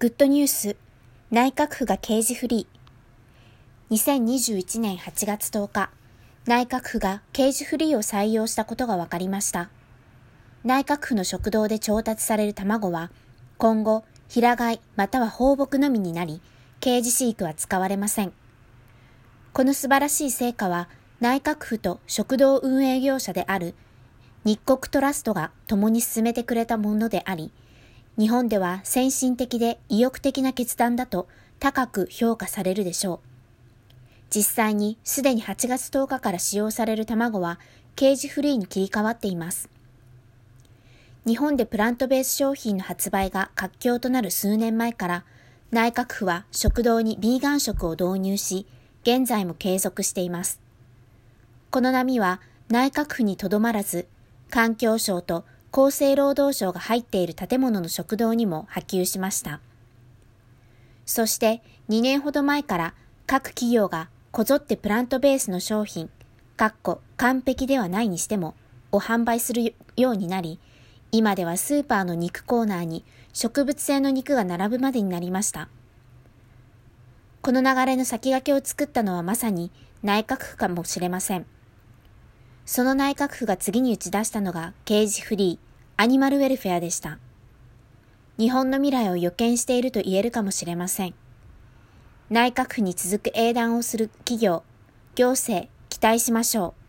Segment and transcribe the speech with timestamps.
[0.00, 0.76] グッドニュース、
[1.30, 3.94] 内閣府が刑事フリー。
[3.94, 5.90] 2021年8月10日、
[6.46, 9.68] 内閣府が刑事フリーを採用したことが分かりました。
[10.64, 13.10] 内閣府の食堂で調達される卵は、
[13.58, 16.40] 今後、平飼いまたは放牧のみになり、
[16.80, 18.32] 刑事飼育は使われません。
[19.52, 20.88] この素晴らしい成果は、
[21.20, 23.74] 内閣府と食堂運営業者である
[24.44, 27.52] 日国トラストが共に進めてくれたものであり、
[28.20, 31.26] 日本では先進的で意欲的な決断だと
[31.58, 33.18] 高く評価されるでしょう。
[34.28, 37.58] 実際にすでに8月10日から使用される卵は
[37.96, 39.70] ケージフリーに切り替わっています。
[41.26, 45.24] 日本でプラントベース商品の発売が活況となる数年前から
[45.70, 48.66] 内閣府は食堂にビーガン食を導入し、
[49.02, 50.60] 現在も継続しています。
[51.70, 54.08] この波は内閣府にとどまらず、
[54.50, 59.60] 環境省と厚生労働省が入っている建物の食堂にも波及しました。
[61.06, 62.94] そして2年ほど前から
[63.26, 66.08] 各企業がこぞってプラントベースの商品、
[66.56, 68.54] かっこ完璧ではないにしても、
[68.92, 70.58] を販売するようになり、
[71.12, 75.68] 今ではスーパーの肉コーナーに植物性の肉が並ぶまでになりました。
[77.42, 79.70] この流れの先駆けを作ったのはまさに
[80.02, 81.46] 内閣府かもしれません。
[82.72, 87.18] その内閣府が次に打ち出したのがケージフリー、アニマルウェルフェアでした。
[88.38, 91.14] 日本の未来を予見していると言えるかもしれません。
[92.30, 94.62] 内閣府に続く英断をする企業、
[95.16, 96.79] 行政、期待しましょう。